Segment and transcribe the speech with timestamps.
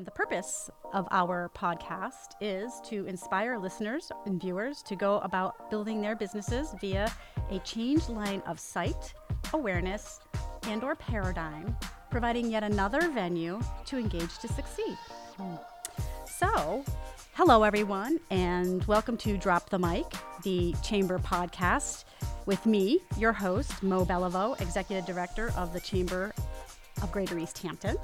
[0.00, 5.70] Um, the purpose of our podcast is to inspire listeners and viewers to go about
[5.70, 7.12] building their businesses via
[7.50, 9.12] a changed line of sight,
[9.52, 10.20] awareness,
[10.62, 11.76] and or paradigm,
[12.10, 14.96] providing yet another venue to engage to succeed.
[16.26, 16.82] So,
[17.34, 20.06] hello everyone, and welcome to Drop the Mic,
[20.44, 22.04] the Chamber podcast,
[22.46, 26.32] with me, your host, Mo Belliveau, Executive Director of the Chamber
[27.02, 27.98] of Greater Easthampton.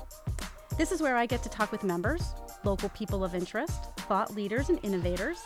[0.77, 4.69] This is where I get to talk with members, local people of interest, thought leaders,
[4.69, 5.43] and innovators.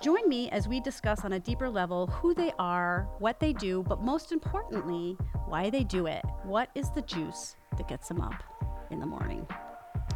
[0.00, 3.82] Join me as we discuss on a deeper level who they are, what they do,
[3.86, 6.24] but most importantly, why they do it.
[6.42, 8.42] What is the juice that gets them up
[8.90, 9.46] in the morning?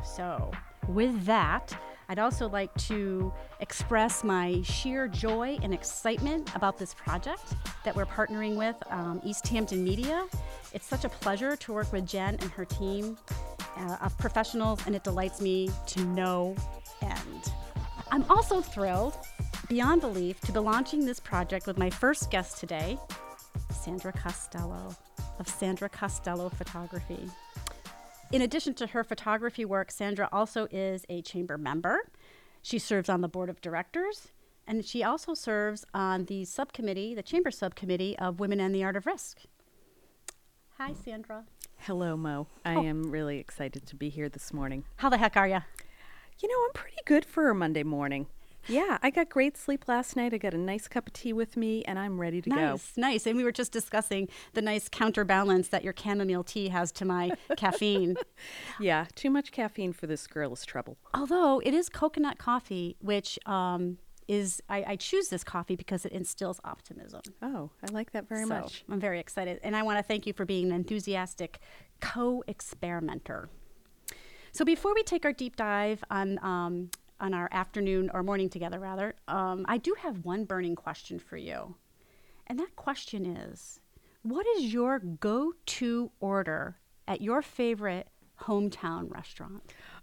[0.02, 0.50] So,
[0.88, 1.76] with that,
[2.08, 7.54] I'd also like to express my sheer joy and excitement about this project
[7.84, 10.26] that we're partnering with um, Easthampton Media.
[10.72, 13.18] It's such a pleasure to work with Jen and her team
[13.76, 16.54] uh, of professionals, and it delights me to no
[17.02, 17.52] end.
[18.10, 19.16] I'm also thrilled,
[19.68, 22.98] beyond belief, to be launching this project with my first guest today,
[23.72, 24.94] Sandra Costello
[25.38, 27.28] of Sandra Costello Photography.
[28.32, 32.08] In addition to her photography work, Sandra also is a chamber member.
[32.62, 34.28] She serves on the board of directors,
[34.66, 38.96] and she also serves on the subcommittee, the chamber subcommittee of Women and the Art
[38.96, 39.42] of Risk.
[40.78, 41.44] Hi, Sandra.
[41.86, 42.46] Hello, Mo.
[42.64, 42.82] I Oh.
[42.84, 44.84] am really excited to be here this morning.
[44.96, 45.60] How the heck are you?
[46.40, 48.26] You know, I'm pretty good for a Monday morning.
[48.66, 50.32] Yeah, I got great sleep last night.
[50.32, 52.56] I got a nice cup of tea with me, and I'm ready to go.
[52.56, 53.26] Nice, nice.
[53.26, 57.32] And we were just discussing the nice counterbalance that your chamomile tea has to my
[57.58, 58.16] caffeine.
[58.80, 60.96] Yeah, too much caffeine for this girl is trouble.
[61.12, 66.12] Although it is coconut coffee, which um, is, I, I choose this coffee because it
[66.12, 67.22] instills optimism.
[67.42, 68.84] Oh, I like that very So, much.
[68.88, 69.60] I'm very excited.
[69.62, 71.58] And I want to thank you for being an enthusiastic
[72.00, 73.48] co experimenter.
[74.52, 78.78] So before we take our deep dive on, um, on our afternoon or morning together,
[78.78, 81.74] rather, um, I do have one burning question for you.
[82.46, 83.80] And that question is
[84.22, 88.08] what is your go to order at your favorite
[88.42, 89.62] hometown restaurant?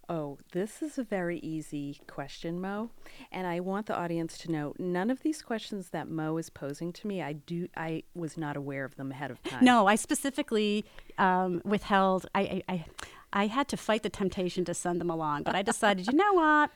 [0.10, 2.92] Oh, this is a very easy question, Mo.
[3.32, 6.92] And I want the audience to know none of these questions that Mo is posing
[6.94, 9.64] to me, I do I was not aware of them ahead of time.
[9.64, 10.84] No, I specifically
[11.18, 12.26] um, withheld.
[12.36, 12.86] I, I, I,
[13.34, 16.34] I had to fight the temptation to send them along, but I decided, you know
[16.34, 16.72] what?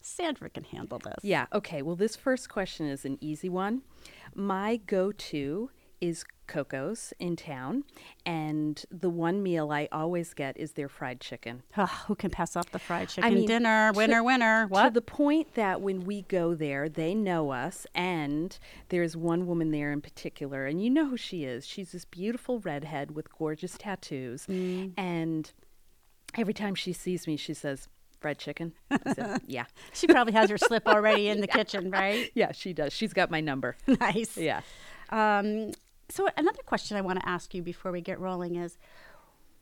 [0.00, 1.16] Sandra can handle this.
[1.22, 1.82] Yeah, okay.
[1.82, 3.82] Well, this first question is an easy one.
[4.34, 5.70] My go to
[6.00, 7.84] is Coco's in town,
[8.26, 11.62] and the one meal I always get is their fried chicken.
[11.76, 13.90] Ugh, who can pass up the fried chicken mean, dinner?
[13.92, 14.68] to- Winner, winner.
[14.68, 18.58] To the point that when we go there, they know us, and
[18.90, 21.66] there's one woman there in particular, and you know who she is.
[21.66, 24.92] She's this beautiful redhead with gorgeous tattoos, Mm.
[24.98, 25.50] and
[26.36, 27.88] every time she sees me, she says,
[28.20, 28.74] "Fried chicken."
[29.14, 29.64] Said, "Yeah,
[29.94, 32.30] she probably has her slip already in the kitchen, right?
[32.34, 32.92] yeah, she does.
[32.92, 34.36] She's got my number." nice.
[34.36, 34.60] Yeah.
[35.10, 35.72] Um,
[36.12, 38.76] so another question I want to ask you before we get rolling is,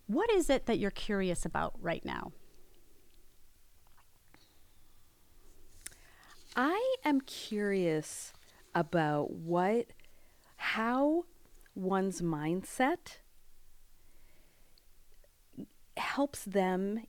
[0.08, 2.32] what is it that you're curious about right now?
[6.56, 8.32] I am curious
[8.74, 9.86] about what,
[10.56, 11.26] how
[11.76, 13.18] one's mindset
[15.96, 17.06] helps them.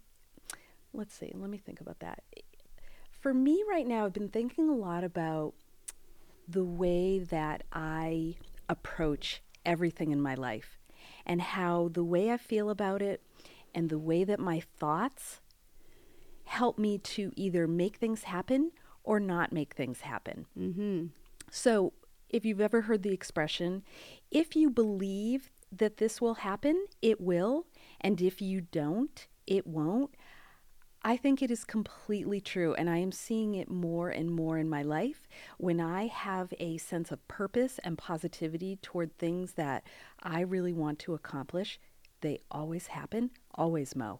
[0.93, 2.21] Let's see, let me think about that.
[3.19, 5.55] For me right now, I've been thinking a lot about
[6.47, 8.35] the way that I
[8.71, 10.79] approach everything in my life
[11.25, 13.21] and how the way I feel about it
[13.75, 15.41] and the way that my thoughts
[16.45, 18.71] help me to either make things happen
[19.03, 20.45] or not make things happen.
[20.57, 21.07] Mm-hmm.
[21.49, 21.93] So,
[22.29, 23.83] if you've ever heard the expression,
[24.31, 27.65] if you believe that this will happen, it will,
[27.99, 30.15] and if you don't, it won't.
[31.03, 34.69] I think it is completely true, and I am seeing it more and more in
[34.69, 35.27] my life.
[35.57, 39.83] When I have a sense of purpose and positivity toward things that
[40.21, 41.79] I really want to accomplish,
[42.21, 44.19] they always happen, always mo.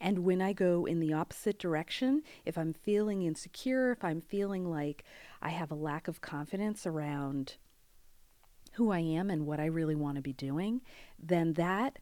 [0.00, 4.64] And when I go in the opposite direction, if I'm feeling insecure, if I'm feeling
[4.64, 5.04] like
[5.42, 7.56] I have a lack of confidence around
[8.72, 10.80] who I am and what I really want to be doing,
[11.18, 11.98] then that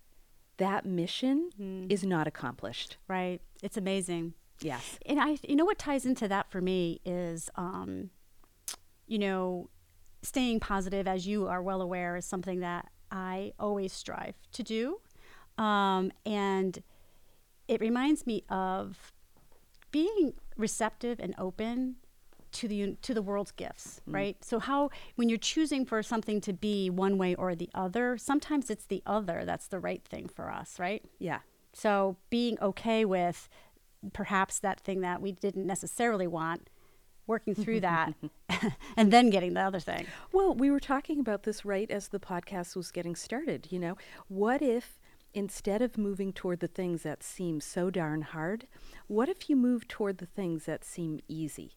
[0.61, 1.51] that mission
[1.89, 2.99] is not accomplished.
[3.09, 3.41] Right.
[3.63, 4.35] It's amazing.
[4.61, 4.99] Yes.
[5.07, 8.11] And I, you know, what ties into that for me is, um,
[9.07, 9.71] you know,
[10.23, 15.01] staying positive, as you are well aware, is something that I always strive to do.
[15.57, 16.83] Um, and
[17.67, 19.13] it reminds me of
[19.91, 21.97] being receptive and open
[22.53, 24.15] to the to the world's gifts, mm.
[24.15, 24.45] right?
[24.45, 28.71] So how when you're choosing for something to be one way or the other, sometimes
[28.71, 31.05] it's the other that's the right thing for us, right?
[31.19, 31.41] Yeah.
[31.73, 33.49] So being okay with
[34.13, 36.69] perhaps that thing that we didn't necessarily want,
[37.27, 38.15] working through that,
[38.97, 40.07] and then getting the other thing.
[40.33, 43.69] Well, we were talking about this right as the podcast was getting started.
[43.71, 43.97] You know,
[44.29, 44.99] what if
[45.33, 48.67] instead of moving toward the things that seem so darn hard,
[49.07, 51.77] what if you move toward the things that seem easy?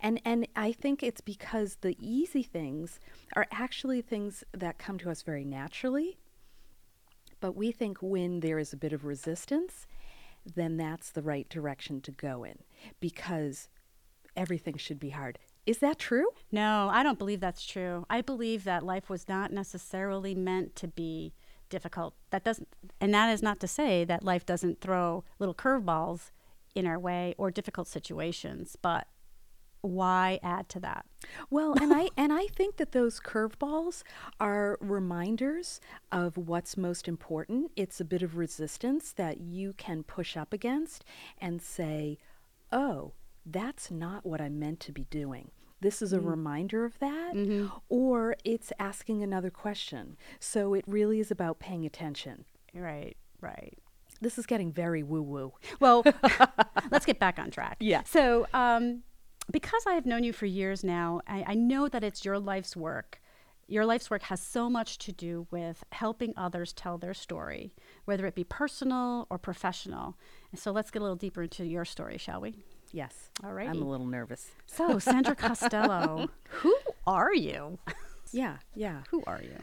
[0.00, 3.00] And and I think it's because the easy things
[3.34, 6.18] are actually things that come to us very naturally.
[7.40, 9.86] But we think when there is a bit of resistance,
[10.54, 12.58] then that's the right direction to go in
[13.00, 13.68] because
[14.36, 15.38] everything should be hard.
[15.66, 16.28] Is that true?
[16.52, 18.06] No, I don't believe that's true.
[18.08, 21.34] I believe that life was not necessarily meant to be
[21.68, 22.14] difficult.
[22.30, 22.68] That doesn't
[23.00, 26.30] and that is not to say that life doesn't throw little curveballs
[26.74, 29.08] in our way or difficult situations, but
[29.86, 31.06] why add to that?
[31.50, 34.02] Well, and I and I think that those curveballs
[34.40, 35.80] are reminders
[36.12, 37.72] of what's most important.
[37.76, 41.04] It's a bit of resistance that you can push up against
[41.38, 42.18] and say,
[42.72, 43.12] "Oh,
[43.44, 45.50] that's not what I meant to be doing."
[45.80, 46.26] This is a mm.
[46.26, 47.66] reminder of that, mm-hmm.
[47.88, 50.16] or it's asking another question.
[50.40, 52.46] So it really is about paying attention.
[52.74, 53.78] Right, right.
[54.20, 55.52] This is getting very woo woo.
[55.80, 56.02] Well,
[56.90, 57.76] let's get back on track.
[57.80, 58.02] Yeah.
[58.04, 59.02] So, um,
[59.50, 62.76] because I have known you for years now, I, I know that it's your life's
[62.76, 63.20] work.
[63.68, 68.26] Your life's work has so much to do with helping others tell their story, whether
[68.26, 70.16] it be personal or professional.
[70.52, 72.54] And so let's get a little deeper into your story, shall we?
[72.92, 73.30] Yes.
[73.42, 73.68] All right.
[73.68, 74.52] I'm a little nervous.
[74.66, 76.76] So, Sandra Costello, who
[77.06, 77.78] are you?
[78.32, 79.02] Yeah, yeah.
[79.10, 79.58] Who are you?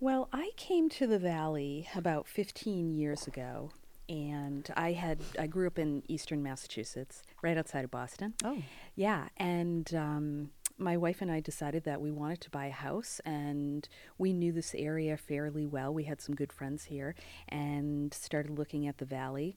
[0.00, 3.70] Well, I came to the Valley about 15 years ago
[4.08, 8.34] and I had I grew up in eastern Massachusetts, right outside of Boston.
[8.44, 8.62] Oh,
[8.94, 13.20] yeah, and um, my wife and I decided that we wanted to buy a house,
[13.24, 13.88] and
[14.18, 15.92] we knew this area fairly well.
[15.92, 17.14] We had some good friends here,
[17.48, 19.56] and started looking at the valley.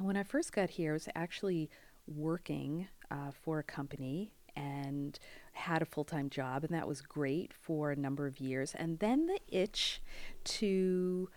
[0.00, 1.70] When I first got here, I was actually
[2.06, 5.18] working uh, for a company and
[5.52, 8.74] had a full time job, and that was great for a number of years.
[8.74, 10.00] And then the itch
[10.44, 11.28] to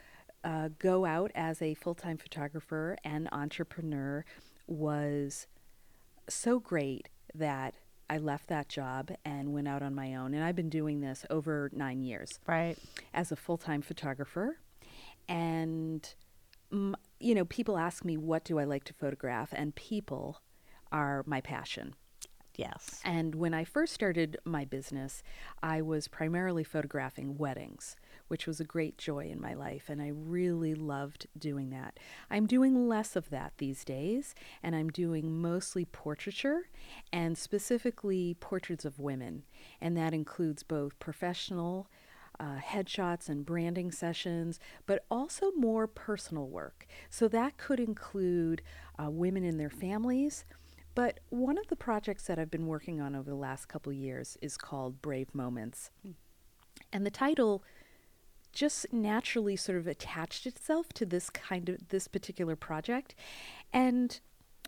[0.43, 4.23] uh, go out as a full time photographer and entrepreneur
[4.67, 5.47] was
[6.27, 7.73] so great that
[8.09, 10.33] I left that job and went out on my own.
[10.33, 12.39] And I've been doing this over nine years.
[12.47, 12.77] Right.
[13.13, 14.57] As a full time photographer.
[15.27, 16.11] And,
[16.71, 19.49] you know, people ask me, what do I like to photograph?
[19.53, 20.41] And people
[20.91, 21.93] are my passion.
[22.55, 22.99] Yes.
[23.05, 25.23] And when I first started my business,
[25.61, 27.95] I was primarily photographing weddings
[28.29, 31.99] which was a great joy in my life, and I really loved doing that.
[32.31, 34.33] I'm doing less of that these days,
[34.63, 36.69] and I'm doing mostly portraiture
[37.11, 39.43] and specifically portraits of women,
[39.81, 41.89] and that includes both professional.
[42.41, 46.87] Uh, headshots and branding sessions, but also more personal work.
[47.09, 48.61] So that could include
[48.97, 50.45] uh, women and their families.
[50.95, 54.37] But one of the projects that I've been working on over the last couple years
[54.41, 55.91] is called Brave Moments.
[56.01, 56.11] Hmm.
[56.91, 57.63] And the title
[58.59, 63.15] just naturally sort of attached itself to this kind of this particular project
[63.71, 64.19] and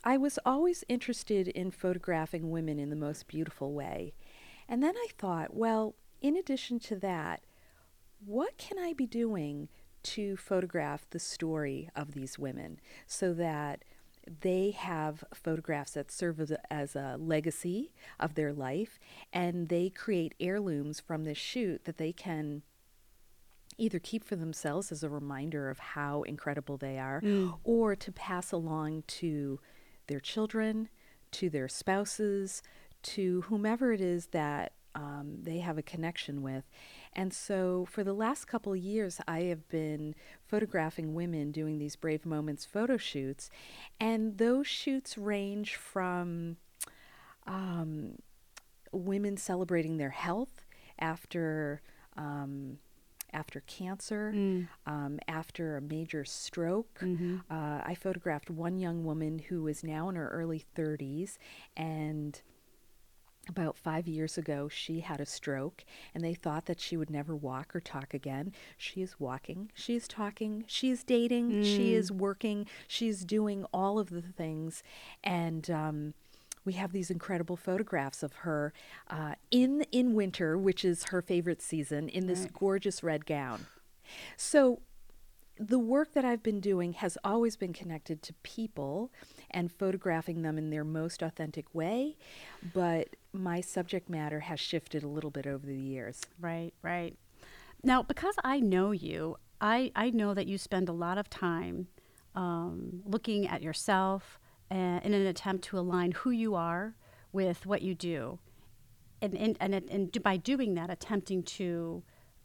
[0.03, 4.13] I was always interested in photographing women in the most beautiful way.
[4.67, 7.41] And then I thought, well, in addition to that,
[8.25, 9.69] what can I be doing
[10.03, 13.83] to photograph the story of these women so that
[14.39, 18.97] they have photographs that serve as a, as a, legacy of their life
[19.33, 22.61] and they create heirlooms from this shoot that they can
[23.77, 27.57] either keep for themselves as a reminder of how incredible they are mm.
[27.63, 29.59] or to pass along to
[30.07, 30.89] their children,
[31.31, 32.61] to their spouses,
[33.03, 36.65] to whomever it is that um, they have a connection with.
[37.13, 41.95] And so for the last couple of years, I have been photographing women doing these
[41.95, 43.49] Brave Moments photo shoots.
[43.99, 46.57] And those shoots range from
[47.47, 48.17] um,
[48.91, 50.65] women celebrating their health
[50.99, 51.81] after.
[52.17, 52.77] Um,
[53.33, 54.67] after cancer, mm.
[54.85, 56.99] um, after a major stroke.
[57.01, 57.37] Mm-hmm.
[57.49, 61.37] Uh, I photographed one young woman who is now in her early 30s
[61.75, 62.41] and
[63.49, 65.83] about five years ago, she had a stroke,
[66.13, 68.53] and they thought that she would never walk or talk again.
[68.77, 71.63] She is walking, she is talking, she is dating, mm.
[71.63, 74.83] she is working, she's doing all of the things.
[75.23, 76.13] And um,
[76.65, 78.73] we have these incredible photographs of her
[79.09, 82.53] uh, in in winter, which is her favorite season, in this right.
[82.53, 83.65] gorgeous red gown.
[84.37, 84.81] So
[85.57, 89.11] the work that I've been doing has always been connected to people
[89.51, 92.17] and photographing them in their most authentic way,
[92.73, 96.21] but my subject matter has shifted a little bit over the years.
[96.39, 97.15] Right, right.
[97.83, 101.87] Now, because I know you, I, I know that you spend a lot of time
[102.33, 104.39] um, looking at yourself
[104.71, 106.95] and, in an attempt to align who you are
[107.31, 108.39] with what you do.
[109.21, 112.01] And, and, and, and by doing that, attempting to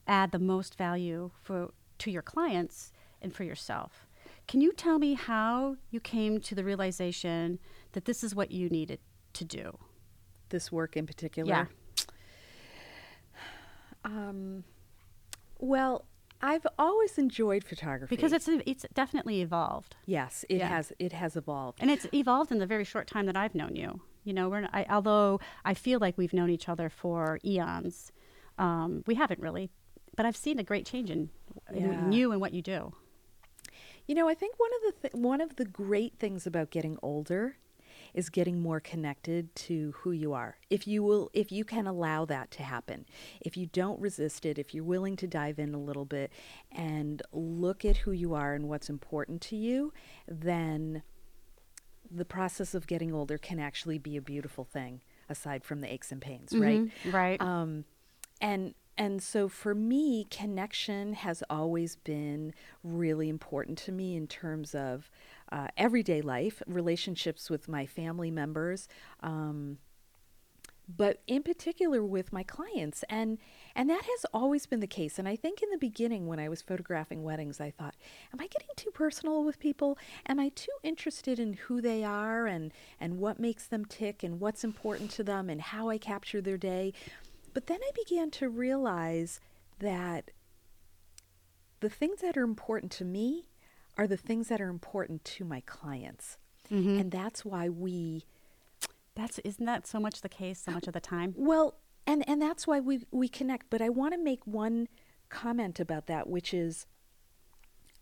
[0.06, 2.92] add the most value for, to your clients
[3.23, 4.06] and for yourself.
[4.47, 7.59] Can you tell me how you came to the realization
[7.92, 9.00] that this is what you needed
[9.33, 9.78] to do?
[10.50, 11.49] This work in particular?
[11.49, 11.66] Yeah.
[14.04, 14.64] Um,
[15.59, 16.04] well,
[16.42, 19.96] I've always enjoyed photography because it's it's definitely evolved.
[20.06, 20.68] Yes, it Yeah.
[20.68, 20.92] has.
[20.98, 21.78] It has evolved.
[21.80, 24.00] And it's evolved in the very short time that I've known you.
[24.24, 28.12] You know, we're I, although I feel like we've known each other for eons,
[28.58, 29.70] um, we haven't really.
[30.16, 31.28] But I've seen a great change in,
[31.72, 32.92] in, in you and what you do.
[34.06, 36.96] You know, I think one of the th- one of the great things about getting
[37.02, 37.56] older
[38.16, 40.56] is getting more connected to who you are.
[40.70, 43.04] If you will if you can allow that to happen.
[43.42, 46.32] If you don't resist it, if you're willing to dive in a little bit
[46.73, 49.92] and look at who you are and what's important to you,
[50.26, 51.02] then
[52.11, 56.11] the process of getting older can actually be a beautiful thing aside from the aches
[56.11, 56.80] and pains, right?
[56.80, 57.40] Mhm, right.
[57.40, 57.85] Um,
[58.40, 64.74] and and so for me, connection has always been really important to me in terms
[64.74, 65.10] of
[65.52, 68.88] uh, everyday life, relationships with my family members.
[69.22, 69.78] Um,
[70.88, 73.04] but in particular with my clients.
[73.08, 73.38] And
[73.74, 75.18] and that has always been the case.
[75.18, 77.96] And i think in the beginning when i was photographing weddings i thought
[78.32, 79.98] am i getting too personal with people?
[80.28, 84.40] Am i too interested in who they are and and what makes them tick and
[84.40, 86.92] what's important to them and how i capture their day
[87.56, 89.40] but then i began to realize
[89.78, 90.30] that
[91.80, 93.46] the things that are important to me
[93.96, 96.36] are the things that are important to my clients
[96.70, 97.00] Mhm.
[97.00, 98.25] and that's why we
[99.14, 101.32] That's isn't that so much the case so much of the time?
[101.38, 103.70] Well, and and that's why we we connect.
[103.70, 104.88] But I want to make one
[105.30, 106.86] comment about that, which is.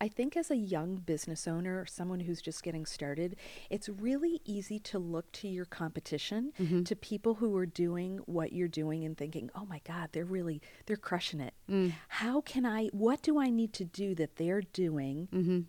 [0.01, 3.37] I think as a young business owner or someone who's just getting started,
[3.69, 6.83] it's really easy to look to your competition, mm-hmm.
[6.83, 10.61] to people who are doing what you're doing and thinking, "Oh my god, they're really
[10.85, 11.53] they're crushing it.
[11.69, 11.93] Mm.
[12.09, 15.59] How can I what do I need to do that they're doing Mm-hmm.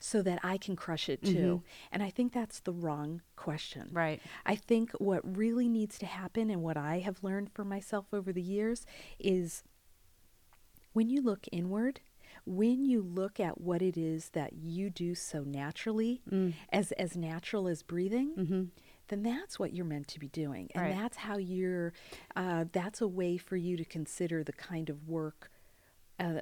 [0.00, 1.92] so that I can crush it too?" Mm-hmm.
[1.92, 3.90] And I think that's the wrong question.
[3.92, 4.20] Right.
[4.44, 8.32] I think what really needs to happen and what I have learned for myself over
[8.32, 8.84] the years
[9.20, 9.62] is
[10.92, 12.00] when you look inward,
[12.46, 16.22] when you look at what it is that you do so naturally,
[16.72, 18.70] as as natural as breathing,
[19.08, 20.94] then that's what you're meant to be doing, and Right.
[20.94, 21.92] that's how you're.
[22.36, 25.50] Uh, that's a way for you to consider the kind of work.
[26.20, 26.40] Uh,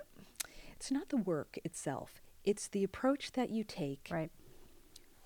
[0.73, 4.31] it's not the work itself; it's the approach that you take Right.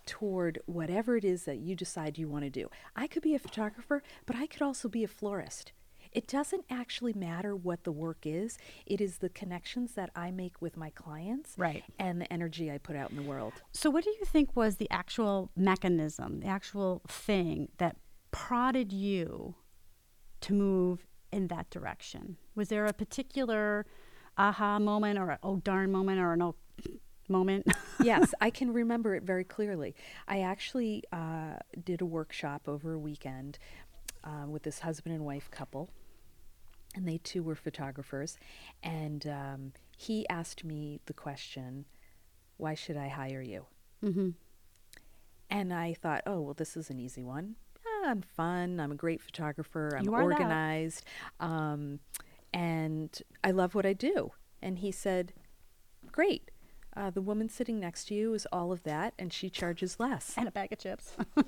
[0.07, 2.69] toward whatever it is that you decide you want to do.
[2.97, 5.73] I could be a photographer, but I could also be a florist.
[6.13, 8.59] It doesn't actually matter what the work is.
[8.87, 11.85] It is the connections that I make with my clients Right.
[11.99, 13.53] and the energy I put out in the world.
[13.73, 17.97] So, what do you think was the actual mechanism, the actual thing that
[18.33, 19.55] prodded you
[20.43, 22.37] to move in that direction?
[22.57, 23.87] Was there a particular
[24.37, 26.55] aha moment or a oh darn moment or an oh
[27.29, 27.67] moment?
[28.03, 29.95] yes, I can remember it very clearly.
[30.27, 33.59] I actually uh, did a workshop over a weekend
[34.25, 35.89] uh, with this husband and wife couple,
[36.95, 38.39] and they too were photographers.
[38.83, 41.85] And um, he asked me the question,
[42.57, 43.67] Why should I hire you?
[44.05, 44.31] mm-hmm.
[45.53, 47.57] And I thought, oh, well, this is an easy one.
[47.85, 48.79] Ah, I'm fun.
[48.79, 49.97] I'm a great photographer.
[49.99, 50.39] I'm You are that.
[50.41, 51.05] organized.
[51.41, 51.99] Um,
[52.55, 54.31] and I love what I do.
[54.63, 55.33] And he said,
[56.13, 56.51] great.
[56.97, 60.35] Uh, the woman sitting next to you is all of that, and she charges less.
[60.37, 61.13] And a bag of chips.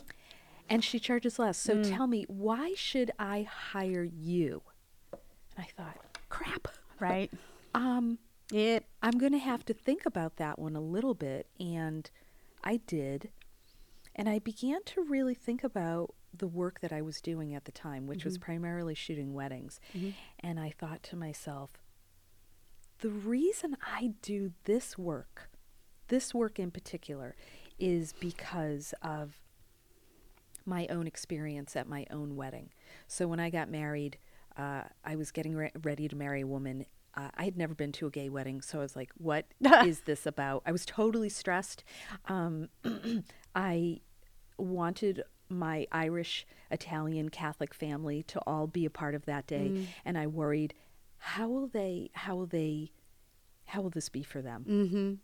[0.68, 1.58] And she charges less.
[1.58, 1.96] So Mm.
[1.96, 4.62] tell me, why should I hire you?
[5.62, 5.96] I thought,
[6.28, 6.68] crap.
[7.00, 7.30] right.
[7.74, 8.18] Um,
[8.52, 8.84] It.
[9.02, 11.46] I'm going to have to think about that one a little bit.
[11.58, 12.10] And
[12.62, 13.30] I did.
[14.14, 17.72] And I began to really think about the work that I was doing at the
[17.72, 19.80] time, which was primarily shooting weddings.
[20.40, 21.70] And I thought to myself,
[23.00, 25.48] the reason I do this work,
[26.08, 27.34] this work in particular,
[27.78, 29.40] is because of
[30.66, 32.68] my own experience at my own wedding.
[33.08, 34.18] So when I got married,
[34.56, 36.86] uh, I was getting re- ready to marry a woman.
[37.14, 39.46] Uh, I had never been to a gay wedding, so I was like, "What
[39.84, 41.84] is this about?" I was totally stressed.
[42.26, 42.68] Um,
[43.54, 44.00] I
[44.58, 50.16] wanted my Irish, Italian, Catholic family to all be a part of that day, and
[50.16, 50.72] I worried,
[51.18, 52.10] how will they?
[52.14, 52.90] How will they?
[53.66, 54.64] How will this be for them?
[54.68, 55.14] Mm-hmm.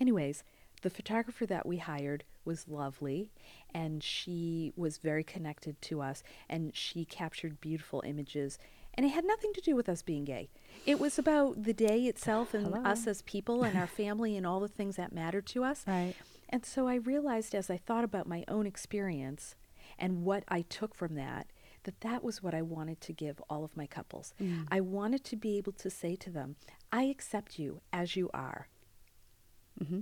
[0.00, 0.42] Anyways,
[0.82, 3.30] the photographer that we hired was lovely
[3.74, 8.58] and she was very connected to us and she captured beautiful images.
[8.94, 10.48] And it had nothing to do with us being gay.
[10.86, 12.82] It was about the day itself and Hello.
[12.82, 15.84] us as people and our family and all the things that mattered to us.
[15.86, 16.14] Right.
[16.48, 19.54] And so I realized as I thought about my own experience
[19.98, 21.48] and what I took from that,
[21.84, 24.32] that that was what I wanted to give all of my couples.
[24.40, 24.66] Mm.
[24.70, 26.56] I wanted to be able to say to them,
[26.90, 28.68] I accept you as you are.
[29.82, 30.00] Mm-hmm.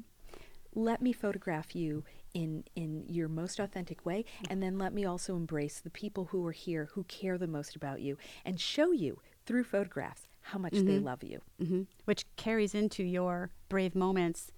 [0.75, 2.05] Let me photograph you
[2.37, 6.45] in, in your most authentic way, and then let me also embrace the people who
[6.47, 10.75] are here who care the most about you and show you through photographs how much
[10.75, 11.41] they love you.
[11.59, 14.53] hmm Which carries into your brave moments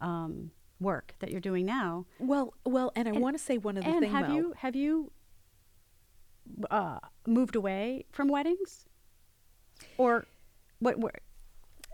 [0.00, 2.04] um, work that you're doing now.
[2.18, 4.10] Well, well, and I want to say one other and thing.
[4.12, 4.34] have Mo.
[4.34, 5.10] you have you
[6.70, 8.84] uh, moved away from weddings,
[9.96, 10.26] or
[10.80, 10.98] what?
[10.98, 11.16] what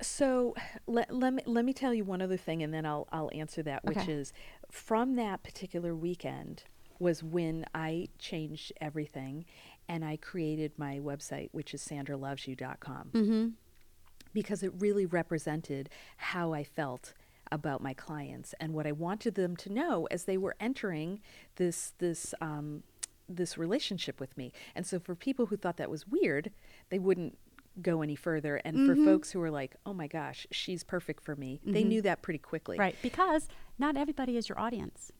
[0.02, 0.54] So
[0.86, 3.62] let, let me let me tell you one other thing, and then I'll I'll answer
[3.62, 4.32] that, which is
[4.70, 6.64] from that particular weekend
[6.98, 9.44] was when I changed everything,
[9.88, 13.48] and I created my website, which is sandralovesyou.com, mm-hmm.
[14.32, 17.14] because it really represented how I felt
[17.50, 21.20] about my clients and what I wanted them to know as they were entering
[21.56, 22.82] this this um,
[23.28, 24.52] this relationship with me.
[24.74, 26.50] And so for people who thought that was weird,
[26.90, 27.38] they wouldn't
[27.82, 28.56] go any further.
[28.56, 29.04] And for mm-hmm.
[29.04, 31.88] folks who are like, "Oh my gosh, she's perfect for me," they mm-hmm.
[31.88, 32.78] knew that pretty quickly.
[32.78, 35.12] Right, because not everybody is your audience.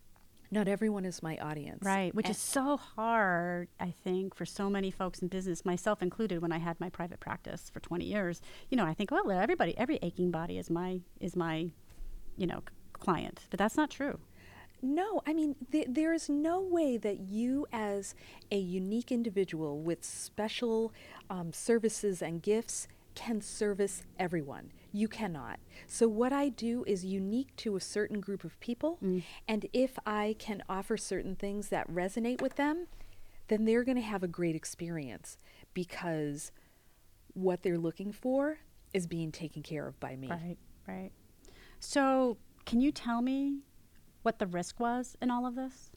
[0.50, 1.84] Not everyone is my audience.
[1.84, 6.02] Right, which And- is so hard, I think, for so many folks in business, myself
[6.02, 6.40] included.
[6.40, 9.76] When I had my private practice for 20 years, you know, I think, well, everybody,
[9.76, 11.70] every aching body is my is my,
[12.36, 12.62] you know,
[12.94, 14.18] client, but that's not true.
[14.80, 18.14] No, I mean, th- there is no way that you, as
[18.50, 20.92] a unique individual with special
[21.28, 24.70] um, services and gifts, can service everyone.
[24.92, 25.58] You cannot.
[25.88, 28.98] So, what I do is unique to a certain group of people.
[29.48, 32.86] And if I can offer certain things that resonate with them,
[33.48, 35.36] then they're going to have a great experience
[35.74, 36.52] because
[37.34, 38.58] what they're looking for
[38.94, 40.28] is being taken care of by me.
[40.28, 40.56] Right,
[40.86, 41.10] right.
[41.80, 43.58] So, can you tell me
[44.22, 45.90] what the risk was in all of this?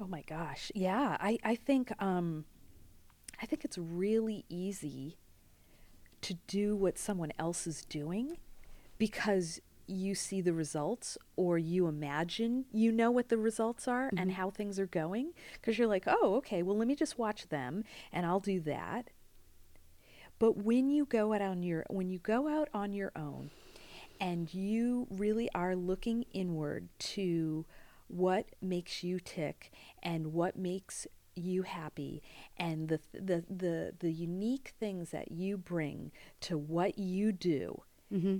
[0.00, 0.72] Oh my gosh.
[0.74, 2.44] Yeah, I, I think um
[3.42, 5.16] I think it's really easy
[6.22, 8.36] to do what someone else is doing
[8.98, 14.32] because you see the results or you imagine you know what the results are and
[14.32, 17.84] how things are going because you're like, "Oh, okay, well let me just watch them
[18.12, 19.10] and I'll do that."
[20.38, 23.50] But when you go out on your when you go out on your own
[24.20, 27.64] and you really are looking inward to
[28.08, 31.06] what makes you tick and what makes
[31.36, 32.22] you happy
[32.56, 38.38] and the the the, the unique things that you bring to what you do Mm-hmm.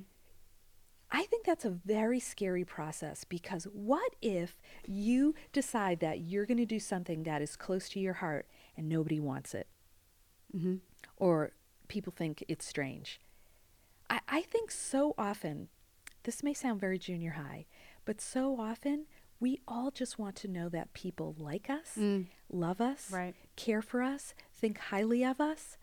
[1.13, 6.59] I think that's a very scary process because what if you decide that you're going
[6.59, 9.67] to do something that is close to your heart and nobody wants it?
[10.57, 10.77] Mm-hmm.
[11.17, 11.53] or
[11.87, 13.21] people think it's strange.
[14.11, 15.69] I, I think so often,
[16.25, 17.67] this may sound very junior high,
[18.05, 19.07] but so often
[19.39, 22.27] we all just want to know that people like us, Mm.
[22.51, 23.35] love us, Right.
[23.57, 25.79] care for us, think highly of us.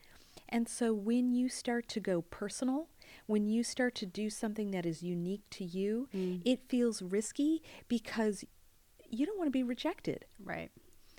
[0.49, 2.89] And so when you start to go personal,
[3.25, 6.41] when you start to do something that is unique to you, Mm.
[6.45, 8.43] it feels risky because
[9.09, 10.25] you don't want to be rejected.
[10.39, 10.69] Right.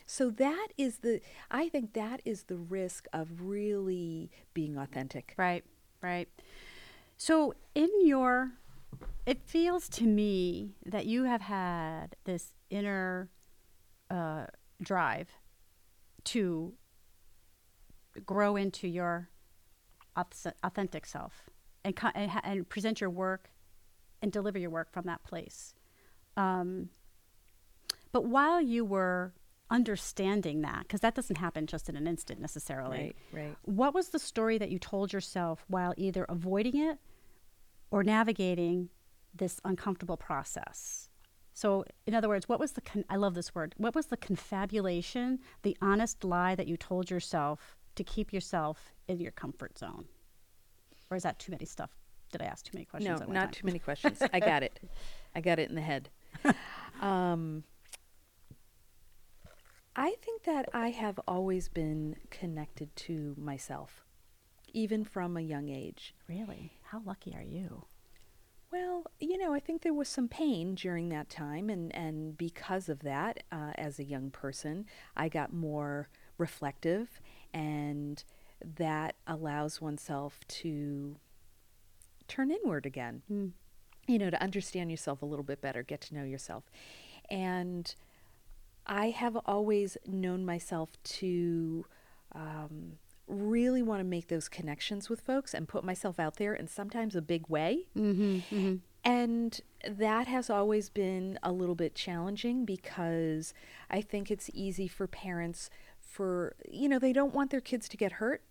[0.06, 5.34] So that is the I think that is the risk of really being authentic.
[5.36, 5.64] Right,
[6.02, 6.28] right.
[7.18, 8.52] So, in your,
[9.26, 13.28] it feels to me that you have had this inner
[14.08, 14.46] uh,
[14.80, 15.28] drive
[16.24, 16.72] to
[18.24, 19.28] grow into your
[20.16, 21.50] authentic self
[21.84, 23.50] and, co- and, ha- and present your work
[24.22, 25.74] and deliver your work from that place.
[26.36, 26.90] Um,
[28.12, 29.34] but while you were
[29.70, 33.56] understanding that, because that doesn't happen just in an instant necessarily, right.
[33.62, 36.98] what was the story that you told yourself while either avoiding it
[37.90, 38.90] or navigating
[39.34, 41.08] this uncomfortable process?
[41.54, 44.16] So, in other words, what was the, con- I love this word, what was the
[44.16, 50.04] confabulation, the honest lie that you told yourself to keep yourself in your comfort zone?
[51.10, 51.90] Or is that too many stuff?
[52.30, 53.20] Did I ask too many questions?
[53.20, 53.50] No, not time?
[53.52, 54.22] too many questions.
[54.32, 54.78] I got it.
[55.34, 56.10] I got it in the head.
[57.00, 57.64] um,
[59.96, 64.04] I think that I have always been connected to myself,
[64.78, 66.14] even from a young age.
[66.28, 66.72] Really?
[66.84, 67.84] How lucky are you?
[68.70, 72.88] Well, you know, I think there was some pain during that time, and, and because
[72.88, 74.86] of that, uh, as a young person,
[75.16, 77.20] I got more reflective,
[77.52, 78.22] and
[78.76, 81.16] that allows oneself to
[82.28, 83.22] turn inward again.
[83.32, 83.50] Mm.
[84.06, 86.70] You know, to understand yourself a little bit better, get to know yourself.
[87.28, 87.92] And
[88.86, 91.84] I have always known myself to
[92.32, 92.98] um,
[93.88, 97.22] want to make those connections with folks and put myself out there in sometimes a
[97.22, 97.86] big way.
[97.96, 98.74] Mm-hmm, mm-hmm.
[99.04, 103.54] And that has always been a little bit challenging because
[103.90, 107.96] I think it's easy for parents for, you know, they don't want their kids to
[107.96, 108.42] get hurt.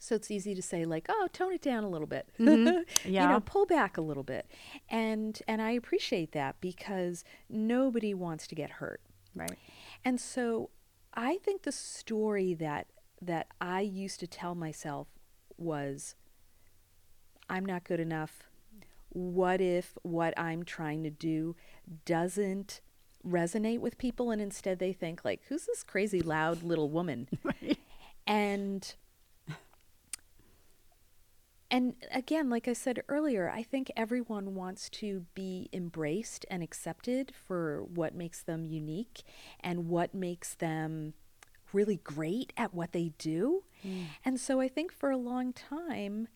[0.00, 3.26] So it's easy to say like, "Oh, tone it down a little bit." you Yeah.
[3.30, 4.46] know, pull back a little bit.
[4.88, 9.00] And and I appreciate that because nobody wants to get hurt.
[9.34, 9.58] Right.
[10.04, 10.70] And so
[11.14, 12.86] I think the story that
[13.20, 15.08] that I used to tell myself
[15.56, 16.14] was
[17.50, 18.44] I'm not good enough.
[19.10, 21.56] What if what I'm trying to do
[22.04, 22.80] doesn't
[23.26, 27.28] resonate with people and instead they think like who's this crazy loud little woman?
[27.42, 27.78] Right.
[28.26, 28.94] And
[31.70, 37.32] and again, like I said earlier, I think everyone wants to be embraced and accepted
[37.46, 39.22] for what makes them unique
[39.60, 41.12] and what makes them
[41.72, 43.64] really great at what they do.
[43.86, 44.06] Mm.
[44.24, 46.28] And so I think for a long time,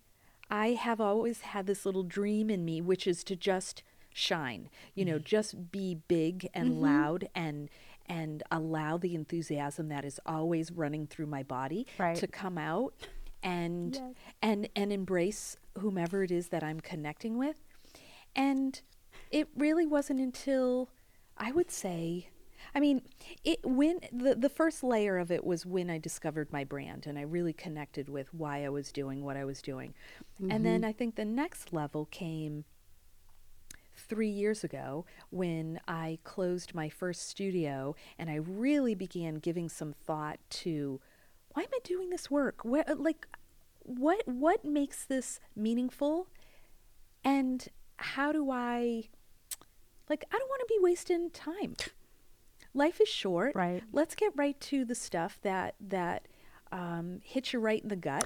[0.51, 5.05] I have always had this little dream in me, which is to just shine, you
[5.05, 5.25] know, mm-hmm.
[5.25, 6.83] just be big and mm-hmm.
[6.83, 7.71] loud and
[8.07, 12.17] and allow the enthusiasm that is always running through my body Right.
[12.17, 12.95] to come out
[13.43, 14.15] and Yes.
[14.43, 17.57] and and embrace whomever it is that I'm connecting with.
[18.35, 18.81] And
[19.31, 20.91] it really wasn't until
[21.39, 22.29] I would say
[22.75, 23.03] I mean,
[23.45, 27.19] it when the the first layer of it was when I discovered my brand and
[27.19, 29.95] I really connected with why I was doing what I was doing.
[30.41, 30.89] And then mm-hmm.
[30.89, 32.65] I think the next level came
[33.95, 39.93] 3 years ago when I closed my first studio and I really began giving some
[39.93, 41.01] thought to
[41.53, 42.65] why am I doing this work?
[42.65, 43.27] Where uh, like
[43.81, 46.29] what what makes this meaningful?
[47.23, 49.09] And how do I
[50.09, 51.77] like I don't want to be wasting time.
[52.75, 53.55] Life is short.
[53.55, 53.83] Right.
[53.93, 56.29] Let's get right to the stuff that that
[56.71, 58.25] um, hits you right in the gut.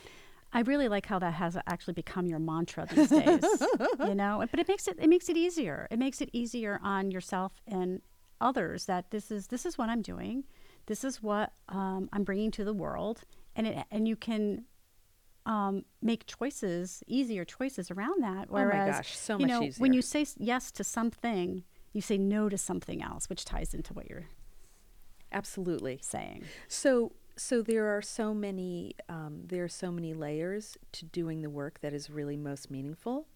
[0.52, 3.44] I really like how that has actually become your mantra these days.
[4.00, 5.88] you know, but it makes it it makes it easier.
[5.90, 8.00] It makes it easier on yourself and
[8.40, 10.44] others that this is this is what I'm doing.
[10.87, 13.22] This is what um, I'm bringing to the world,
[13.56, 14.64] and it and you can
[15.44, 18.48] um, make choices, easier choices around that.
[18.50, 19.82] Oh my Whereas, gosh, so you much know, easier.
[19.82, 23.92] when you say yes to something, you say no to something else, which ties into
[23.92, 24.26] what you're
[25.32, 25.98] Absolutely.
[26.02, 26.44] saying.
[26.68, 31.50] So so there are so many um, there are so many layers to doing the
[31.50, 33.26] work that is really most meaningful.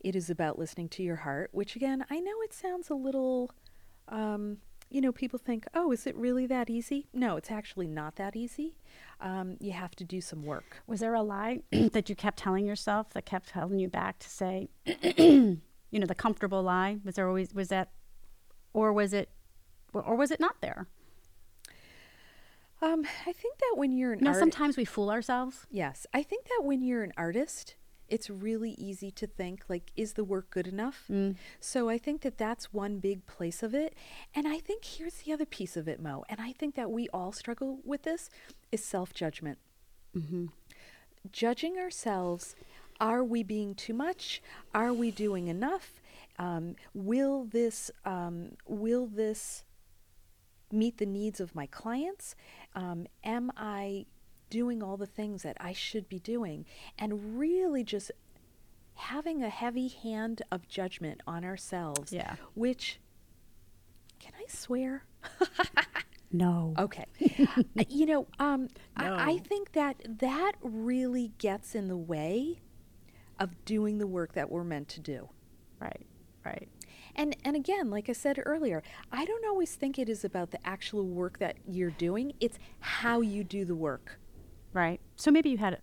[0.00, 3.50] It is about listening to your heart, which again I know it sounds a little,
[4.08, 7.08] um, you know, people think, oh, is it really that easy?
[7.12, 8.76] No, it's actually not that easy.
[9.20, 10.82] Um, you have to do some work.
[10.86, 14.28] Was there a lie that you kept telling yourself that kept holding you back to
[14.30, 14.70] say,
[15.16, 15.60] you
[15.92, 16.98] know, the comfortable lie?
[17.04, 17.90] Was there always was that,
[18.72, 19.28] or was it,
[19.92, 20.88] or was it not there?
[22.82, 25.66] Um, I think that when you're an You know, artist, sometimes we fool ourselves.
[25.70, 26.06] Yes.
[26.14, 27.76] I think that when you're an artist,
[28.08, 31.08] it's really easy to think like is the work good enough?
[31.60, 33.94] So I think that that's one big place of it.
[34.34, 36.24] And I think here's the other piece of it, Mo.
[36.28, 38.28] And I think that we all struggle with this
[38.72, 39.58] is self-judgment.
[41.30, 42.56] Judging ourselves,
[43.00, 44.42] are we being too much?
[44.74, 46.00] Are we doing enough?
[46.38, 49.64] Um, will this um, will this
[50.72, 52.34] meet the needs of my clients?
[52.74, 54.06] Um, am I
[54.48, 56.66] doing all the things that I should be doing?
[56.98, 58.10] And really just
[58.94, 62.12] having a heavy hand of judgment on ourselves.
[62.12, 62.36] Yeah.
[62.54, 63.00] Which,
[64.18, 65.04] can I swear?
[66.32, 66.74] No.
[66.78, 67.06] Okay.
[67.88, 72.60] You know, um, I, I think that that really gets in the way
[73.38, 75.28] of doing the work that we're meant to do.
[75.80, 76.06] Right.
[76.44, 76.68] Right.
[77.16, 80.66] And and again, like I said earlier, I don't always think it is about the
[80.66, 82.32] actual work that you're doing.
[82.40, 84.18] It's how you do the work.
[84.72, 85.00] Right.
[85.16, 85.80] So maybe you had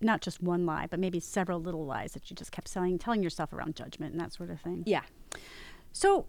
[0.00, 3.22] not just one lie, but maybe several little lies that you just kept telling telling
[3.22, 4.82] yourself around judgment and that sort of thing.
[4.86, 5.02] Yeah.
[5.92, 6.26] So,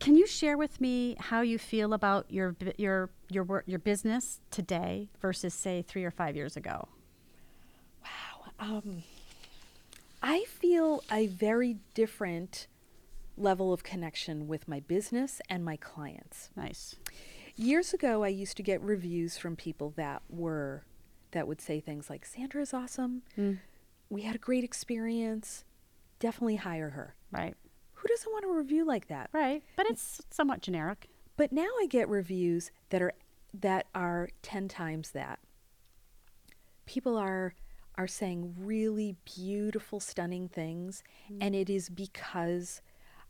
[0.00, 4.40] can you share with me how you feel about your your your work your business
[4.50, 6.88] today versus say 3 or 5 years ago?
[8.04, 8.50] Wow.
[8.58, 9.02] Um,
[10.22, 12.66] I feel a very different
[13.40, 16.50] level of connection with my business and my clients.
[16.56, 16.96] Nice.
[17.56, 20.84] Years ago, I used to get reviews from people that were
[21.32, 23.22] that would say things like, "Sandra is awesome.
[23.34, 23.54] Hmm.
[24.08, 25.64] We had a great experience.
[26.18, 27.54] Definitely hire her." Right.
[27.94, 29.28] Who doesn't want a review like that?
[29.32, 29.62] Right.
[29.76, 31.08] But it's somewhat generic.
[31.36, 33.12] But now I get reviews that are
[33.52, 35.38] that are 10 times that.
[36.86, 37.54] People are
[37.96, 41.38] are saying really beautiful stunning things hmm.
[41.40, 42.80] and it is because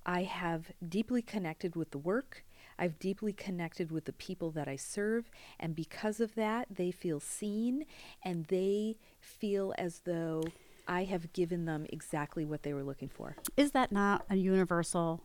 [0.09, 2.43] I have deeply connected with the work.
[2.79, 7.21] I've deeply connected with the people that I serve and because of that they feel
[7.21, 7.85] seen
[8.25, 10.45] and they feel as though
[10.87, 13.37] I have given them exactly what they were looking for.
[13.59, 15.23] Is that not a universal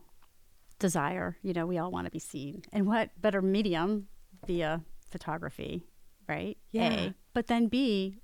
[0.78, 1.38] desire?
[1.40, 2.62] You know, we all want to be seen.
[2.70, 4.08] And what better medium
[4.46, 5.86] via photography,
[6.28, 6.58] right?
[6.72, 6.92] Yeah.
[6.92, 7.14] A.
[7.32, 8.18] But then B,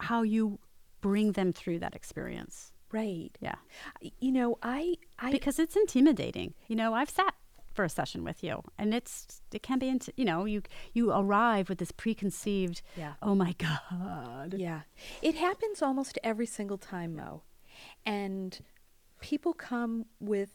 [0.00, 0.58] how you
[1.00, 2.72] bring them through that experience.
[3.00, 3.32] Right.
[3.40, 3.56] Yeah.
[4.24, 4.80] You know, I
[5.18, 6.54] I Because it's intimidating.
[6.70, 7.34] You know, I've sat
[7.74, 10.62] for a session with you and it's it can be into you know you
[10.94, 13.12] you arrive with this preconceived Yeah.
[13.28, 14.80] oh my god Yeah.
[15.28, 17.42] It happens almost every single time, Mo.
[18.06, 18.58] And
[19.20, 20.50] people come with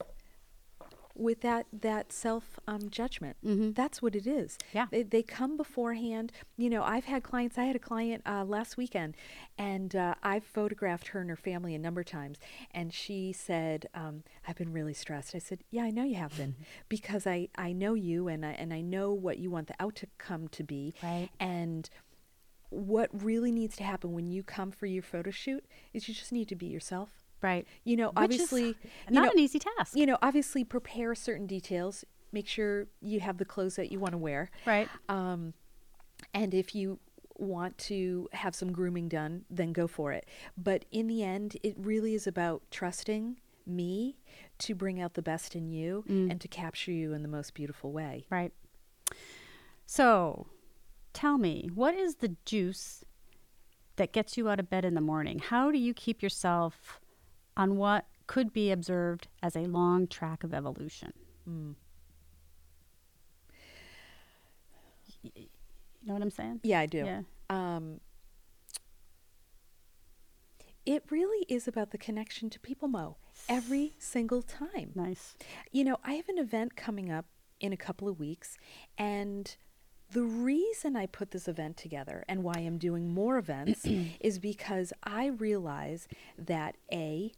[1.15, 3.37] with that that self um, judgment.
[3.73, 4.57] That's what it is.
[4.73, 4.87] Yeah.
[4.91, 6.31] They, they come beforehand.
[6.57, 7.57] You know, I've had clients.
[7.57, 9.15] I had a client uh, last weekend,
[9.57, 12.37] and uh, I've photographed her and her family a number of times.
[12.71, 16.35] And she said, um, "I've been really stressed." I said, "Yeah, I know you have
[16.37, 16.55] been,
[16.89, 20.47] because I I know you, and I and I know what you want the outcome
[20.49, 20.93] to be.
[21.03, 21.29] Right.
[21.39, 21.89] And
[22.69, 26.31] what really needs to happen when you come for your photo shoot is you just
[26.31, 27.20] need to be yourself.
[27.41, 28.75] Right You know, Which obviously,
[29.09, 32.05] not know, an easy task you know, obviously prepare certain details.
[32.31, 34.49] Make sure you have the clothes that you want to wear.
[34.65, 35.53] right Um,
[36.33, 36.99] and if you
[37.37, 40.27] want to have some grooming done, then go for it.
[40.55, 44.17] But in the end, it really is about trusting me
[44.59, 47.91] to bring out the best in you and to capture you in the most beautiful
[47.91, 48.25] way.
[48.29, 48.53] Right.
[49.85, 50.47] So,
[51.13, 53.03] tell me, what is the juice
[53.97, 55.39] that gets you out of bed in the morning?
[55.39, 57.00] How do you keep yourself
[57.61, 61.13] on what could be observed as a long track of evolution?
[65.23, 66.61] Y- You know what I'm saying?
[66.63, 67.05] Yeah, I do.
[67.05, 67.21] Yeah.
[67.51, 67.99] Um,
[70.85, 74.91] it really is about the connection to people, Mo, every single time.
[74.95, 75.35] Nice.
[75.71, 77.25] You know, I have an event coming up
[77.59, 78.57] in a couple of weeks,
[78.97, 79.55] and
[80.11, 83.85] the reason I put this event together and why I'm doing more events
[84.19, 86.07] is because I realize
[86.39, 87.31] that A,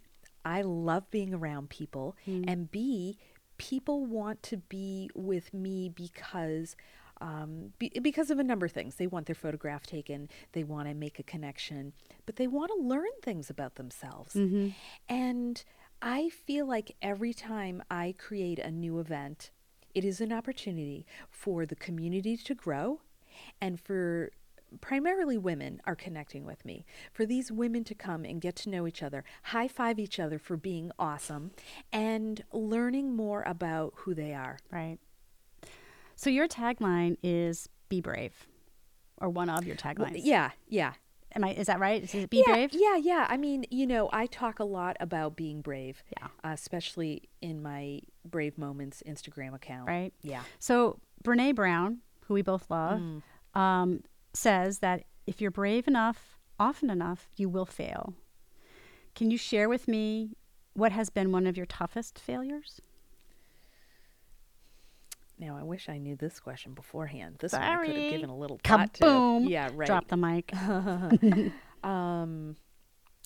[0.45, 2.15] I love being around people,
[2.47, 3.17] and B,
[3.57, 6.75] people want to be with me because.
[7.21, 8.95] Um, be, because of a number of things.
[8.95, 11.93] They want their photograph taken, they want to make a connection,
[12.25, 14.35] but they want to learn things about themselves.
[15.07, 15.63] And
[16.01, 19.51] I feel like every time I create a new event,
[19.95, 22.99] it is an opportunity for the community to grow
[23.61, 24.31] and for
[24.81, 28.87] primarily women are connecting with me for these women to come and get to know
[28.87, 31.51] each other high five each other for being awesome
[31.91, 34.97] and learning more about who they are Right.
[36.15, 38.47] So, your tagline is be brave,
[39.17, 40.21] or one of your Well, taglines.
[40.23, 40.93] yeah yeah
[41.35, 42.03] Am I, is that right?
[42.03, 42.69] Is it be yeah, brave?
[42.73, 46.27] yeah yeah i mean you know i talk a lot about being brave Yeah.
[46.43, 50.13] uh, especially in my brave moments instagram account Right.
[50.21, 53.01] yeah So Brene Brown, who we both love,
[53.55, 58.13] um, says that if you're brave enough, often enough, you will fail.
[59.15, 60.35] Can you share with me
[60.73, 62.81] what has been one of your toughest failures?
[65.39, 67.37] Now I wish I knew this question beforehand.
[67.39, 69.03] This one I could have given a little thought to.
[69.03, 69.49] Kaboom!
[69.49, 69.87] Yeah, right.
[69.87, 70.51] Drop the mic.
[71.83, 72.55] Um,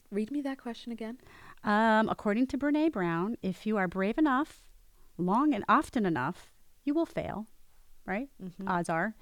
[0.10, 1.20] read me that question again.
[1.63, 4.63] Um, according to Brene Brown, if you are brave enough,
[5.17, 6.52] long and often enough,
[6.84, 7.46] you will fail.
[8.06, 8.30] Right?
[8.65, 9.13] Odds are.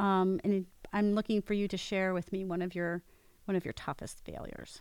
[0.00, 3.02] Um, and I'm looking for you to share with me one of your
[3.44, 4.80] one of your toughest failures.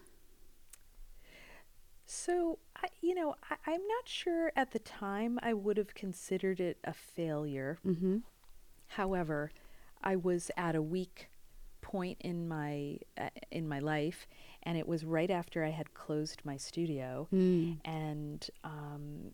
[2.06, 6.60] So I, you know, I, I'm not sure at the time I would have considered
[6.60, 7.80] it a failure.
[7.86, 8.18] Mm-hmm.
[8.88, 9.52] However,
[10.04, 11.30] I was at a weak
[11.82, 14.28] point in my uh, in my life,
[14.64, 17.28] and it was right after I had closed my studio.
[17.34, 17.78] Mm.
[17.86, 19.32] And um,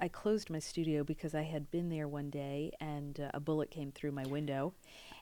[0.00, 3.70] I closed my studio because I had been there one day, and uh, a bullet
[3.70, 4.74] came through my window.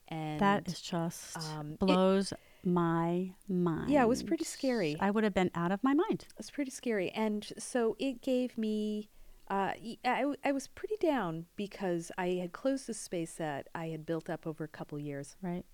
[0.09, 2.33] And That is just um, it- blows
[2.65, 3.91] my mind.
[3.91, 4.97] Yeah, it was pretty scary.
[5.01, 6.27] I would have been out of my mind.
[6.29, 7.11] It was pretty scary.
[7.11, 9.09] And so it gave me,
[9.49, 9.73] uh,
[10.05, 14.29] I, I was pretty down because I had closed the space that I had built
[14.29, 15.65] up over a couple years Right.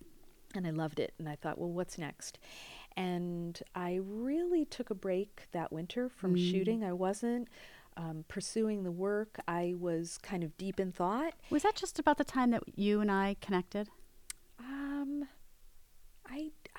[0.54, 1.14] and I loved it.
[1.18, 2.38] And I thought, well, what's next?
[2.96, 6.84] And I really took a break that winter from shooting.
[6.84, 7.48] I wasn't
[7.96, 11.34] um, pursuing the work, I was kind of deep in thought.
[11.50, 13.88] Was that just about the time that you and I connected?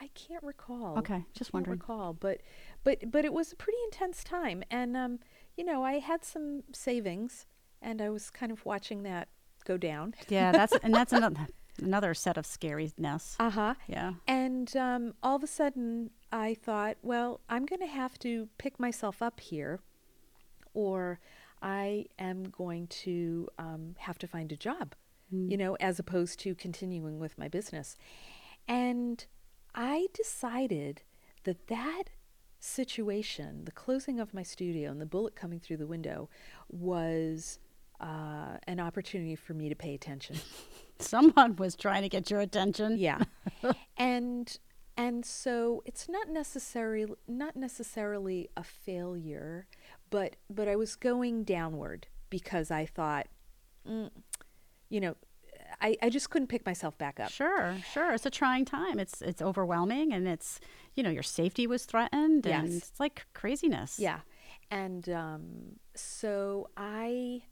[0.03, 0.97] I can't recall.
[0.99, 1.79] Okay, just can't wondering.
[1.79, 2.41] recall, but
[2.83, 5.19] but but it was a pretty intense time, and um,
[5.55, 7.45] you know, I had some savings,
[7.81, 9.29] and I was kind of watching that
[9.63, 10.13] go down.
[10.27, 11.47] Yeah, that's and that's another
[11.81, 13.35] another set of scariness.
[13.39, 13.73] Uh huh.
[13.87, 14.13] Yeah.
[14.27, 18.79] And um, all of a sudden, I thought, well, I'm going to have to pick
[18.79, 19.79] myself up here,
[20.73, 21.19] or
[21.61, 24.95] I am going to um, have to find a job,
[25.31, 27.95] you know, as opposed to continuing with my business.
[28.67, 29.25] And
[29.75, 31.03] I decided
[31.43, 32.03] that that
[32.59, 36.29] situation, the closing of my studio and the bullet coming through the window
[36.69, 37.59] was
[37.99, 40.38] uh, an opportunity for me to pay attention.
[40.99, 42.97] Someone was trying to get your attention.
[42.97, 43.19] yeah.
[43.97, 44.57] and
[44.95, 49.67] and so it's not necessarily not necessarily a failure,
[50.09, 53.27] but but I was going downward because I thought,
[53.89, 54.09] mm,
[54.89, 55.15] you know,
[55.83, 57.29] I, I just couldn't pick myself back up.
[57.29, 58.13] Sure, sure.
[58.13, 58.97] It's a trying time.
[58.99, 60.59] It's it's overwhelming, and it's
[60.95, 62.77] you know your safety was threatened, and Yes.
[62.89, 63.99] it's like craziness.
[63.99, 64.19] Yeah.
[64.71, 65.43] And um,
[65.93, 67.43] so I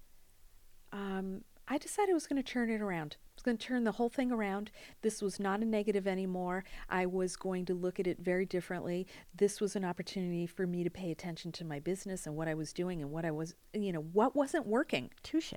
[0.93, 3.15] um, I decided I was going to turn it around.
[3.21, 4.71] I was going to turn the whole thing around.
[5.03, 6.65] This was not a negative anymore.
[6.89, 9.07] I was going to look at it very differently.
[9.34, 12.55] This was an opportunity for me to pay attention to my business and what I
[12.55, 15.12] was doing and what I was, you know, what wasn't working.
[15.23, 15.53] Touche.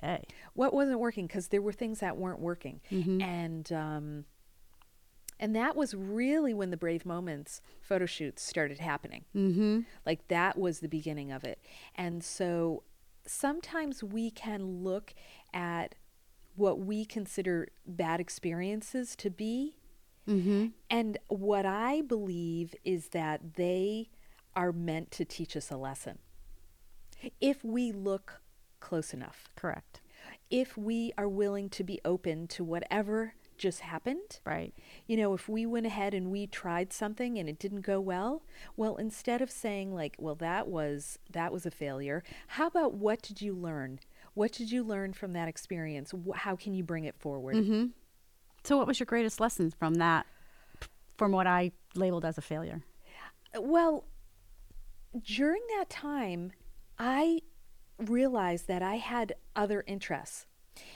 [0.53, 2.79] What wasn't working because there were things that weren't working.
[3.21, 4.25] And um,
[5.37, 9.25] and that was really when the Brave Moments photo shoots started happening.
[9.35, 9.81] Mm-hmm.
[10.05, 11.59] Like that was the beginning of it.
[11.93, 12.83] And so
[13.27, 15.13] sometimes we can look
[15.53, 15.95] at
[16.55, 19.75] what we consider bad experiences to be.
[20.27, 20.67] Mm-hmm.
[20.89, 24.09] And what I believe is that they
[24.55, 26.19] are meant to teach us a lesson.
[27.41, 28.41] If we look
[28.79, 30.01] close enough, Correct.
[30.49, 34.73] if we are willing to be open to whatever just happened, Right.
[35.07, 38.43] you know, if we went ahead and we tried something and it didn't go well,
[38.75, 43.21] well, instead of saying like, well, that was that was a failure, how about what
[43.21, 43.99] did you learn?
[44.35, 46.13] What did you learn from that experience?
[46.35, 47.55] How can you bring it forward?
[47.55, 47.85] Mm-hmm.
[48.63, 50.25] So, what was your greatest lesson from that?
[51.17, 52.83] From what I labeled as a failure.
[53.57, 54.03] Well,
[55.25, 56.51] during that time,
[56.99, 57.39] I
[57.97, 60.45] realized that I had other interests.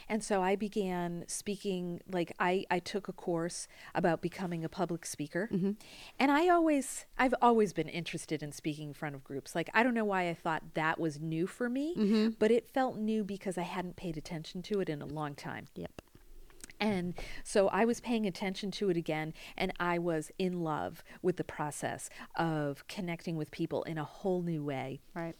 [0.08, 5.06] And so I began speaking, like I, I took a course about becoming a public
[5.06, 5.48] speaker.
[5.52, 5.72] Mm-hmm.
[6.18, 9.54] And I always, I've always been interested in speaking in front of groups.
[9.54, 12.28] Like, I don't know why I thought that was new for me, mm-hmm.
[12.38, 15.66] but it felt new because I hadn't paid attention to it in a long time.
[15.74, 16.02] Yep.
[16.80, 17.14] And
[17.44, 21.44] so I was paying attention to it again, and I was in love with the
[21.44, 25.00] process of connecting with people in a whole new way.
[25.14, 25.36] Right.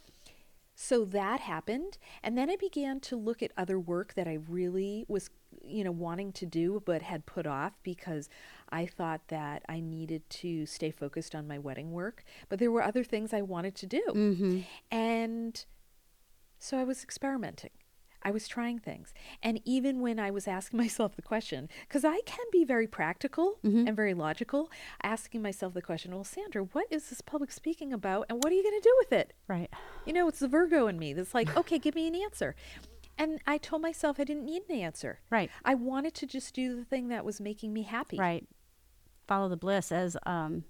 [0.82, 5.04] So that happened, and then I began to look at other work that I really
[5.08, 5.28] was,
[5.62, 8.30] you know, wanting to do but had put off because
[8.70, 12.24] I thought that I needed to stay focused on my wedding work.
[12.48, 14.02] But there were other things I wanted to do.
[14.08, 14.60] Mm-hmm.
[14.90, 15.62] And
[16.58, 17.72] so I was experimenting.
[18.22, 19.12] I was trying things.
[19.42, 23.58] And even when I was asking myself the question, because I can be very practical
[23.86, 24.70] and very logical,
[25.02, 28.56] asking myself the question, well, Sandra, what is this public speaking about and what are
[28.56, 29.32] you going to do with it?
[29.48, 29.70] Right.
[30.06, 32.54] You know, it's the Virgo in me that's like, okay, give me an answer.
[33.18, 35.20] And I told myself I didn't need an answer.
[35.28, 35.50] Right.
[35.64, 38.16] I wanted to just do the thing that was making me happy.
[38.16, 38.46] Right.
[39.26, 40.64] Follow the bliss, as um,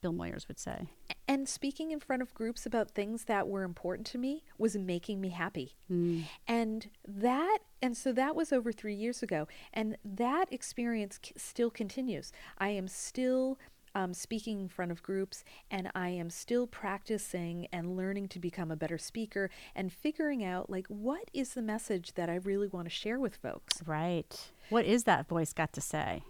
[0.00, 0.88] Bill Moyers would say.
[1.26, 5.20] And speaking in front of groups about things that were important to me was making
[5.20, 5.74] me happy.
[5.90, 6.24] Mm.
[6.46, 9.46] And that, and so that was over three years ago.
[9.72, 12.32] And that experience c- still continues.
[12.56, 13.58] I am still
[13.94, 18.70] um, speaking in front of groups and I am still practicing and learning to become
[18.70, 22.86] a better speaker and figuring out, like, what is the message that I really want
[22.86, 23.82] to share with folks?
[23.86, 24.50] Right.
[24.70, 26.22] What is that voice got to say?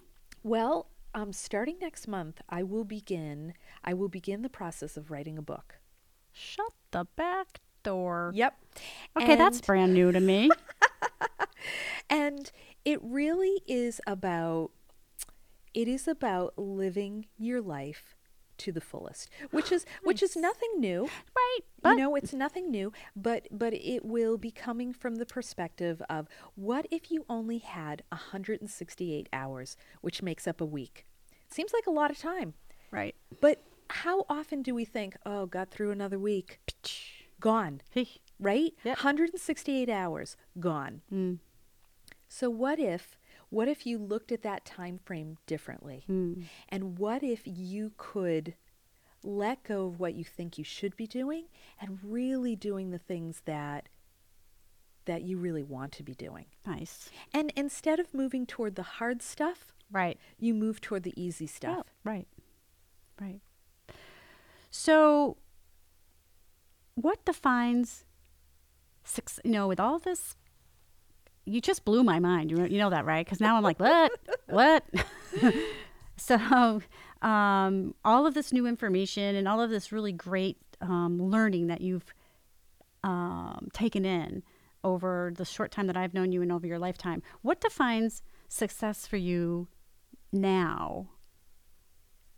[0.42, 3.54] Well, um, starting next month, I will begin.
[3.84, 5.76] I will begin the process of writing a book.
[6.32, 8.32] Shut the back door.
[8.34, 8.54] Yep.
[9.16, 10.50] Okay, that's brand new to me.
[12.10, 12.50] And
[12.84, 14.70] it really is about
[15.74, 18.16] it is about living your life
[18.58, 21.08] to the fullest, which is which is nothing new.
[21.36, 21.60] right.
[21.82, 26.02] But you know, it's nothing new, but but it will be coming from the perspective
[26.10, 31.06] of what if you only had 168 hours, which makes up a week.
[31.50, 32.54] Seems like a lot of time.
[32.90, 33.14] right.
[33.40, 36.60] But how often do we think, "Oh, got through another week.
[37.40, 37.80] Gone."
[38.40, 38.72] Right?
[38.84, 38.98] Yep.
[38.98, 41.00] 168 hours gone.
[41.12, 41.38] Mm.
[42.28, 43.17] So what if
[43.50, 46.04] what if you looked at that time frame differently?
[46.08, 46.44] Mm.
[46.68, 48.54] And what if you could
[49.22, 51.46] let go of what you think you should be doing
[51.80, 53.88] and really doing the things that
[55.06, 56.44] that you really want to be doing?
[56.66, 57.08] Nice.
[57.32, 60.18] And instead of moving toward the hard stuff, Right.
[60.38, 61.86] you move toward the easy stuff.
[61.86, 62.28] Oh, right.
[63.20, 63.40] Right.
[64.70, 65.38] So,
[66.94, 68.04] what defines
[69.02, 69.40] success?
[69.44, 70.36] You know, with all this,
[71.48, 72.50] you just blew my mind.
[72.50, 73.24] You, know- you know that, right?
[73.24, 74.12] Because now I'm like, what?
[74.48, 74.84] what?
[76.16, 76.80] so,
[77.22, 81.80] um, all of this new information and all of this really great um, learning that
[81.80, 82.14] you've
[83.04, 84.42] um, taken in
[84.84, 89.06] over the short time that I've known you and over your lifetime, what defines success
[89.06, 89.68] for you
[90.32, 91.08] now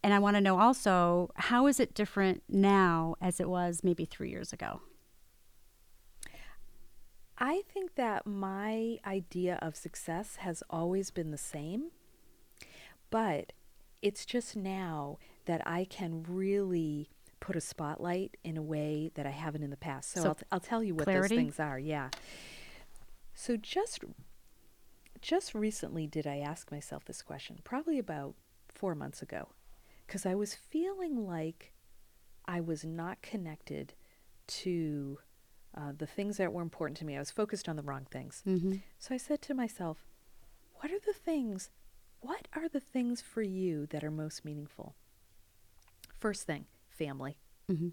[0.02, 4.04] And I want to know also how is it different now as it was maybe
[4.04, 4.80] three years ago?
[7.40, 11.90] I think that my idea of success has always been the same,
[13.10, 13.52] but
[14.02, 17.08] it's just now that I can really
[17.40, 20.10] put a spotlight in a way that I haven't in the past.
[20.12, 21.34] So, So I'll, t- I'll tell you what clarity?
[21.34, 21.78] those things are.
[21.78, 22.10] Yeah.
[23.34, 24.00] So just
[25.22, 28.34] just recently did I ask myself this question, probably about
[28.68, 29.48] 4 months ago,
[30.08, 31.72] cuz I was feeling like
[32.46, 33.94] I was not connected
[34.48, 35.18] to
[35.76, 37.16] uh, the things that were important to me.
[37.16, 38.42] I was focused on the wrong things.
[38.46, 38.76] Mm-hmm.
[38.98, 39.98] So I said to myself,
[40.76, 41.70] what are the things,
[42.20, 44.94] what are the things for you that are most meaningful?
[46.18, 47.38] First thing, family.
[47.70, 47.88] Mm-hmm.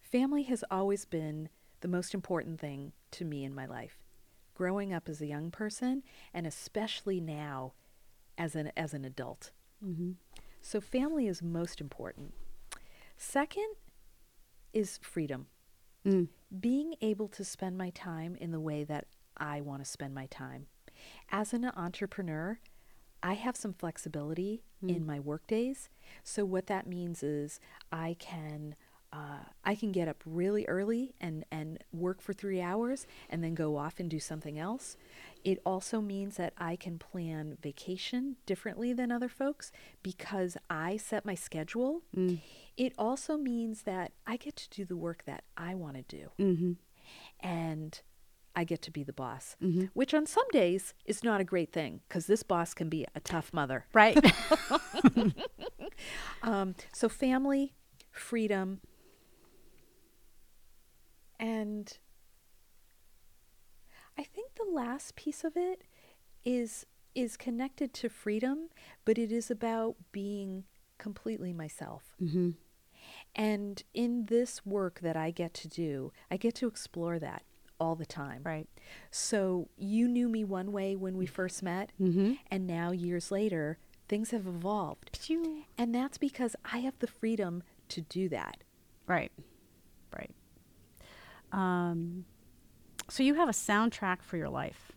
[0.00, 1.48] Family has always been
[1.80, 3.98] the most important thing to me in my life.
[4.54, 6.02] Growing up as a young person
[6.34, 7.72] and especially now
[8.36, 9.52] as an as an adult.
[9.84, 10.12] Mm-hmm.
[10.60, 12.34] So family is most important.
[13.16, 13.74] Second
[14.72, 15.46] is freedom.
[16.06, 16.28] Mm.
[16.60, 20.26] Being able to spend my time in the way that I want to spend my
[20.26, 20.66] time.
[21.30, 22.58] As an entrepreneur,
[23.22, 25.88] I have some flexibility in my work days.
[26.22, 27.58] So what that means is
[27.90, 28.76] I can
[29.12, 33.54] uh, I can get up really early and, and work for three hours and then
[33.54, 34.96] go off and do something else.
[35.44, 41.24] It also means that I can plan vacation differently than other folks because I set
[41.24, 42.02] my schedule.
[42.76, 46.28] It also means that I get to do the work that I want to do
[46.38, 46.72] Mm-hmm.
[47.40, 48.00] and
[48.54, 49.86] I get to be the boss, Mm-hmm.
[49.94, 53.20] which on some days is not a great thing because this boss can be a
[53.20, 53.86] tough mother.
[53.94, 54.18] Right.
[56.42, 57.74] Um, so, family,
[58.12, 58.80] freedom,
[61.38, 61.98] and
[64.18, 65.82] I think the last piece of it
[66.44, 68.68] is is connected to freedom,
[69.04, 70.64] but it is about being
[70.98, 72.14] completely myself.
[72.22, 72.50] mm-hmm.
[73.34, 77.42] And in this work that I get to do, I get to explore that
[77.80, 78.42] all the time.
[78.44, 78.68] Right.
[79.10, 82.34] So you knew me one way when we first met, Mm-hmm.
[82.50, 83.78] and now years later,
[84.08, 85.18] things have evolved.
[85.24, 85.62] Pew.
[85.76, 88.58] And that's because I have the freedom to do that.
[89.06, 89.32] Right.
[90.16, 90.30] Right.
[91.52, 92.24] Um,
[93.08, 94.92] so you have a soundtrack for your life.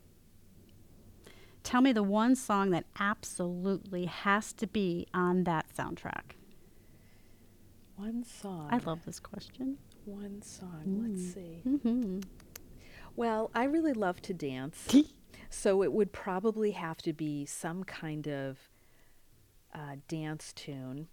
[1.63, 6.35] Tell me the one song that absolutely has to be on that soundtrack.
[7.95, 8.67] One song.
[8.71, 9.77] I love this question.
[10.05, 11.07] one song.
[11.07, 11.61] Let's see.
[11.67, 12.21] Mm-hmm.
[13.15, 14.87] Well, I really love to dance.
[15.49, 18.57] so it would probably have to be some kind of
[19.73, 21.07] uh, dance tune.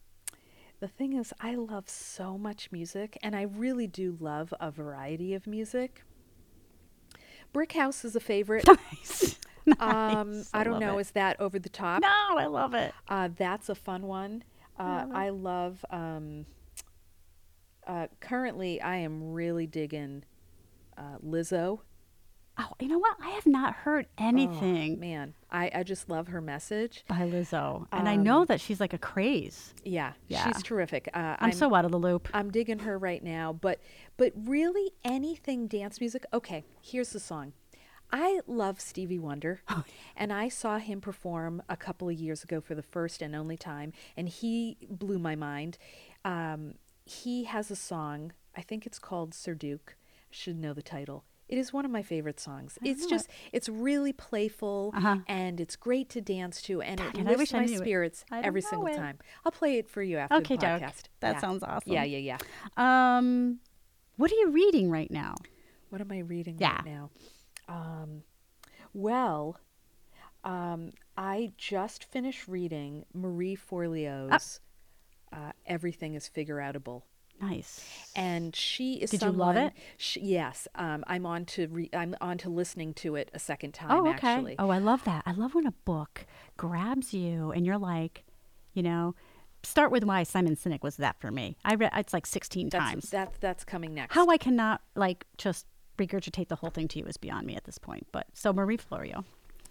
[0.81, 5.35] The thing is, I love so much music, and I really do love a variety
[5.35, 6.05] of music.
[7.53, 8.64] Brick House is a favorite.
[8.93, 9.37] nice.
[9.81, 10.51] Um, Nice.
[10.55, 11.03] I don't know, it.
[11.03, 12.01] is that over the top?
[12.03, 12.09] No,
[12.39, 12.95] I love it.
[13.09, 14.45] Uh, that's a fun one.
[14.79, 15.11] Uh, Love.
[15.12, 15.85] I love.
[15.91, 16.47] Um,
[17.87, 20.24] uh, currently, I am really digging
[20.97, 21.81] uh, Lizzo.
[22.59, 23.16] Oh, you know what?
[23.20, 27.05] I have not heard anything Oh, man, I, I just love her message.
[27.09, 29.74] by Lizzo, and I know Um, that she's like a craze.
[29.84, 30.44] Yeah, Yeah.
[30.53, 31.09] she's terrific.
[31.14, 32.28] Uh, I'm, so out of the loop.
[32.34, 33.80] I'm digging her right now, but
[34.16, 36.24] but really anything dance music.
[36.34, 37.53] Okay, here's the song.
[38.11, 39.84] I love Stevie Wonder, Oh,
[40.16, 43.57] and I saw him perform a couple of years ago for the first and only
[43.57, 45.76] time, and he blew my mind.
[46.24, 46.74] Um,
[47.05, 49.96] he has a song, I think it's called Sir Duke.
[49.99, 51.24] I should know the title.
[51.49, 52.78] It is one of my favorite songs.
[52.82, 55.18] It's just, it's really playful Uh-huh.
[55.26, 57.78] and it's great to dance to, and it Dang it, I wish lifts my it.
[57.78, 58.96] spirits every single it.
[58.96, 59.18] time.
[59.44, 60.82] I'll play it for you after Okay, the doke.
[60.82, 61.03] podcast.
[61.20, 61.40] That Yeah.
[61.40, 61.92] sounds awesome.
[61.92, 62.18] Yeah, yeah,
[62.76, 63.16] yeah.
[63.18, 63.61] Um,
[64.16, 65.36] what are you reading right now?
[65.88, 66.76] What am I reading Yeah.
[66.76, 67.11] right now?
[67.68, 68.22] Um,
[68.92, 69.59] well,
[70.44, 74.61] um, I just finished reading Marie Forleo's
[75.32, 77.03] uh, "Everything Is Figure Outable,"
[77.41, 77.84] Nice.
[78.16, 79.11] and she is.
[79.11, 79.72] Did you love it?
[79.97, 83.72] She, yes, um, I'm on to re- I'm on to listening to it a second
[83.74, 83.91] time.
[83.91, 84.28] Oh, okay.
[84.34, 85.22] Actually, Oh, I love that.
[85.26, 86.26] I love when a book
[86.57, 88.24] grabs you and you're like,
[88.74, 89.14] you know,
[89.62, 91.57] start with why Simon Sinek was that for me.
[91.64, 93.11] I read it's like 16 that's times.
[93.11, 94.14] that's that's coming next.
[94.14, 95.66] How I cannot like just
[95.99, 98.07] regurgitate the whole thing to you is beyond me at this point.
[98.12, 99.24] But so Marie Forleo.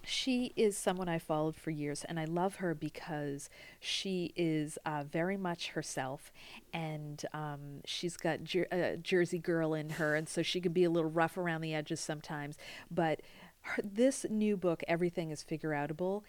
[0.10, 5.04] She is someone I followed for years, and I love her because she is uh,
[5.04, 6.32] very much herself,
[6.72, 10.86] and um, she's got jer- uh, Jersey girl in her, and so she can be
[10.86, 12.58] a little rough around the edges sometimes.
[12.90, 13.22] But
[13.62, 16.24] her, this new book, Everything is Figure Outable,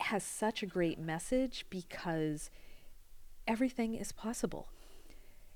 [0.00, 2.50] has such a great message because
[3.48, 4.68] everything is possible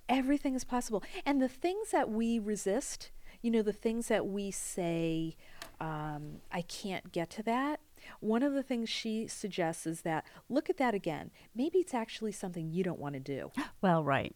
[0.09, 1.03] everything is possible.
[1.25, 3.11] And the things that we resist,
[3.43, 5.37] you know, the things that we say,
[5.81, 7.81] um, I can't get to that,
[8.21, 11.31] One of the things she suggests is that look at that again.
[11.55, 13.51] Maybe it's actually something you don't want to do.
[13.83, 14.35] Well, right.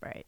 [0.00, 0.26] Right.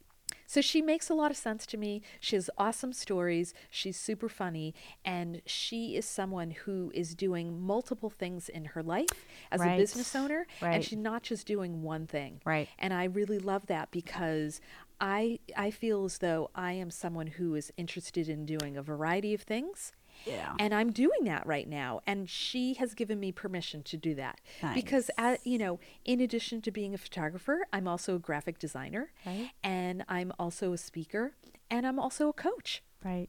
[0.49, 2.03] So she makes a lot of sense to me.
[2.21, 3.53] She has awesome stories.
[3.71, 4.75] She's super funny.
[5.05, 9.75] And she is someone who is doing multiple things in her life as Right.
[9.75, 10.47] a business owner.
[10.63, 10.75] Right.
[10.77, 12.41] And she's not just doing one thing.
[12.45, 12.69] Right.
[12.79, 14.61] And I really love that because
[15.01, 19.35] I I feel as though I am someone who is interested in doing a variety
[19.35, 19.93] of things.
[20.25, 20.55] Yeah.
[20.59, 22.01] And I'm doing that right now.
[22.07, 24.41] And she has given me permission to do that.
[24.75, 29.13] Because, uh, you know, in addition to being a photographer, I'm also a graphic designer.
[29.25, 29.51] Right.
[29.63, 31.33] And I'm also a speaker.
[31.71, 32.83] And I'm also a coach.
[33.05, 33.29] Right.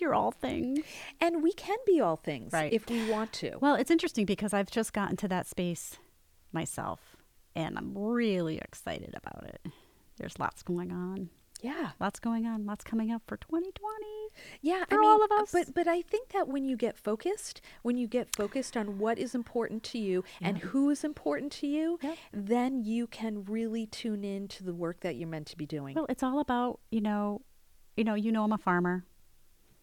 [0.00, 0.80] You're all things.
[1.20, 2.72] And we can be all things Right.
[2.72, 3.56] if we want to.
[3.60, 5.98] Well, it's interesting because I've just gotten to that space
[6.52, 7.16] myself
[7.56, 9.60] and I'm really excited about it.
[10.18, 11.30] There's lots going on.
[11.64, 11.90] Yeah.
[11.98, 12.66] Lots going on.
[12.66, 14.06] Lots coming up for 2020.
[14.60, 15.50] Yeah, for I mean, all of us.
[15.52, 19.18] but but I think that when you get focused, when you get focused on what
[19.18, 22.16] is important to you and who is important to you, Yep.
[22.32, 25.94] then you can really tune in to the work that you're meant to be doing.
[25.94, 27.42] Well, it's all about, you know,
[27.96, 29.04] you know, you know I'm a farmer,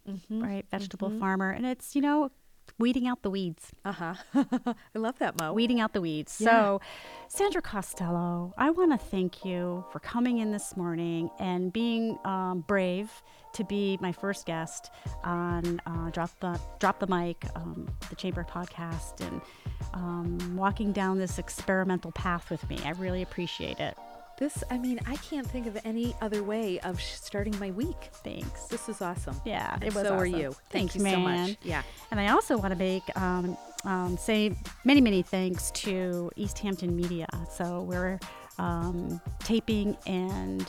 [0.09, 0.43] Mm-hmm.
[0.43, 0.65] right?
[0.71, 1.51] Vegetable farmer.
[1.51, 2.31] And it's, you know,
[2.77, 3.71] weeding out the weeds.
[3.85, 4.13] Uh huh.
[4.33, 5.53] I love that, Mo.
[5.53, 6.37] weeding out the weeds.
[6.39, 6.49] Yeah.
[6.49, 6.81] So,
[7.27, 12.63] Sandra Costello, I want to thank you for coming in this morning and being um,
[12.67, 13.09] brave
[13.53, 14.89] to be my first guest
[15.23, 19.41] on uh, Drop the Drop the Mic, um, the Chamber podcast, and
[19.93, 22.79] um, walking down this experimental path with me.
[22.85, 23.97] I really appreciate it.
[24.41, 28.09] This, I mean, I can't think of any other way of sh- starting my week.
[28.23, 28.65] Thanks.
[28.65, 29.39] This is awesome.
[29.45, 30.49] Yeah, And it was so are you.
[30.51, 31.49] Thanks, Thank you so man.
[31.49, 31.57] much.
[31.61, 31.83] Yeah.
[32.09, 37.27] And I also want to make um, um, say many many thanks to Easthampton Media.
[37.55, 38.19] So we're
[38.57, 40.67] um, taping and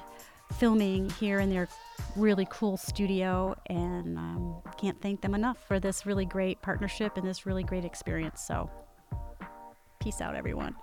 [0.58, 1.66] filming here in their
[2.14, 7.26] really cool studio, and um, can't thank them enough for this really great partnership and
[7.26, 8.42] this really great experience.
[8.46, 8.70] So
[9.98, 10.76] peace out, everyone.